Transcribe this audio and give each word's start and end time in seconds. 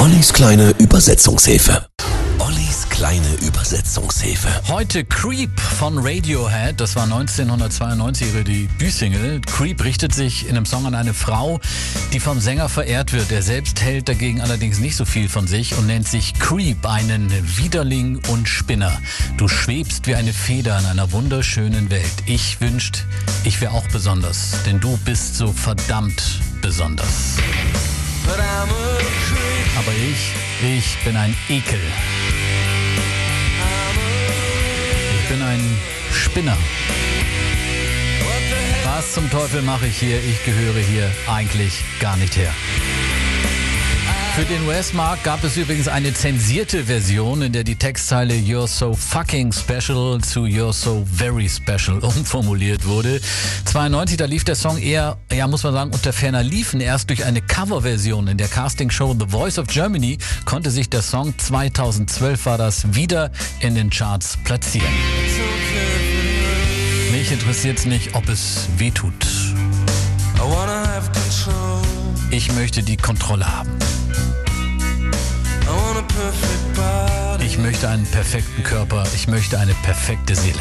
Ollis 0.00 0.32
kleine 0.32 0.70
Übersetzungshilfe. 0.78 1.86
Ollis 2.38 2.88
kleine 2.88 3.34
Übersetzungshilfe. 3.42 4.48
Heute 4.68 5.04
Creep 5.04 5.60
von 5.60 5.98
Radiohead, 5.98 6.80
das 6.80 6.96
war 6.96 7.02
1992 7.02 8.28
ihre 8.28 8.42
Debütsingle. 8.42 9.42
Creep 9.42 9.84
richtet 9.84 10.14
sich 10.14 10.48
in 10.48 10.56
einem 10.56 10.64
Song 10.64 10.86
an 10.86 10.94
eine 10.94 11.12
Frau, 11.12 11.60
die 12.14 12.18
vom 12.18 12.40
Sänger 12.40 12.70
verehrt 12.70 13.12
wird. 13.12 13.30
Er 13.30 13.42
selbst 13.42 13.82
hält 13.82 14.08
dagegen 14.08 14.40
allerdings 14.40 14.78
nicht 14.78 14.96
so 14.96 15.04
viel 15.04 15.28
von 15.28 15.46
sich 15.46 15.76
und 15.76 15.86
nennt 15.86 16.08
sich 16.08 16.32
Creep, 16.32 16.86
einen 16.86 17.30
Widerling 17.58 18.22
und 18.28 18.48
Spinner. 18.48 18.98
Du 19.36 19.48
schwebst 19.48 20.06
wie 20.06 20.14
eine 20.14 20.32
Feder 20.32 20.78
in 20.78 20.86
einer 20.86 21.12
wunderschönen 21.12 21.90
Welt. 21.90 22.14
Ich 22.24 22.62
wünscht, 22.62 23.04
ich 23.44 23.60
wäre 23.60 23.72
auch 23.72 23.86
besonders, 23.88 24.52
denn 24.64 24.80
du 24.80 24.96
bist 25.04 25.36
so 25.36 25.52
verdammt 25.52 26.22
besonders. 26.62 27.36
Aber 29.80 29.92
ich, 29.94 30.34
ich 30.62 30.98
bin 31.04 31.16
ein 31.16 31.34
Ekel. 31.48 31.80
Ich 35.22 35.28
bin 35.30 35.40
ein 35.40 35.78
Spinner. 36.12 36.58
Was 38.84 39.14
zum 39.14 39.30
Teufel 39.30 39.62
mache 39.62 39.86
ich 39.86 39.96
hier? 39.96 40.22
Ich 40.22 40.44
gehöre 40.44 40.80
hier 40.80 41.10
eigentlich 41.26 41.82
gar 41.98 42.18
nicht 42.18 42.36
her. 42.36 42.52
Für 44.34 44.44
den 44.44 44.66
US-Markt 44.66 45.24
gab 45.24 45.42
es 45.42 45.56
übrigens 45.56 45.88
eine 45.88 46.14
zensierte 46.14 46.84
Version, 46.84 47.42
in 47.42 47.52
der 47.52 47.64
die 47.64 47.74
Textzeile 47.74 48.34
You're 48.34 48.68
so 48.68 48.94
fucking 48.94 49.52
special 49.52 50.20
zu 50.20 50.44
You're 50.44 50.72
so 50.72 51.04
very 51.12 51.48
special 51.48 51.98
umformuliert 52.02 52.86
wurde. 52.86 53.20
92, 53.64 54.16
da 54.16 54.24
lief 54.26 54.44
der 54.44 54.54
Song 54.54 54.78
eher, 54.78 55.18
ja 55.32 55.48
muss 55.48 55.64
man 55.64 55.72
sagen, 55.72 55.90
unter 55.92 56.12
ferner 56.12 56.44
Liefen. 56.44 56.80
Erst 56.80 57.10
durch 57.10 57.24
eine 57.24 57.42
Coverversion 57.42 58.28
in 58.28 58.38
der 58.38 58.48
Castingshow 58.48 59.14
The 59.18 59.26
Voice 59.26 59.58
of 59.58 59.66
Germany 59.66 60.18
konnte 60.44 60.70
sich 60.70 60.88
der 60.88 61.02
Song 61.02 61.34
2012 61.36 62.46
war 62.46 62.56
das 62.56 62.94
wieder 62.94 63.32
in 63.58 63.74
den 63.74 63.90
Charts 63.90 64.38
platzieren. 64.44 64.88
Mich 67.12 67.32
interessiert 67.32 67.78
es 67.78 67.84
nicht, 67.84 68.14
ob 68.14 68.28
es 68.28 68.68
weh 68.78 68.92
tut. 68.92 69.49
Ich 72.40 72.50
möchte 72.54 72.82
die 72.82 72.96
Kontrolle 72.96 73.46
haben. 73.46 73.68
Ich 77.44 77.58
möchte 77.58 77.86
einen 77.86 78.06
perfekten 78.06 78.62
Körper, 78.62 79.04
ich 79.14 79.28
möchte 79.28 79.58
eine 79.58 79.74
perfekte 79.74 80.34
Seele. 80.34 80.58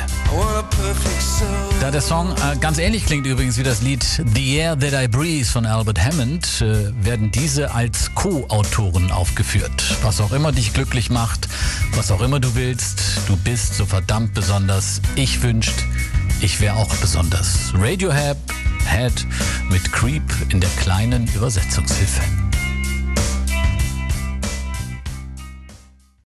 Da 1.80 1.90
der 1.90 2.02
Song 2.02 2.34
äh, 2.34 2.58
ganz 2.58 2.80
ähnlich 2.80 3.06
klingt 3.06 3.26
übrigens 3.26 3.58
wie 3.58 3.64
das 3.64 3.82
Lied 3.82 4.04
The 4.04 4.56
Air 4.58 4.78
That 4.78 4.92
I 4.92 5.08
Breathe 5.08 5.46
von 5.46 5.66
Albert 5.66 6.04
Hammond, 6.04 6.60
äh, 6.60 6.92
werden 7.02 7.32
diese 7.32 7.74
als 7.74 8.14
Co-Autoren 8.14 9.10
aufgeführt. 9.10 9.96
Was 10.02 10.20
auch 10.20 10.34
immer 10.34 10.52
dich 10.52 10.74
glücklich 10.74 11.10
macht, 11.10 11.48
was 11.96 12.12
auch 12.12 12.20
immer 12.20 12.42
du 12.42 12.56
willst, 12.56 13.02
du 13.28 13.38
bist 13.38 13.76
so 13.76 13.86
verdammt 13.86 14.34
besonders. 14.34 15.02
Ich 15.16 15.42
wünscht, 15.44 15.86
ich 16.42 16.60
wäre 16.60 16.76
auch 16.76 16.94
besonders. 16.98 17.74
Radiohead 17.74 18.36
Head 18.90 19.26
mit 19.70 19.92
Creep 19.92 20.23
in 20.50 20.59
der 20.59 20.70
kleinen 20.72 21.28
Übersetzungshilfe. 21.36 22.39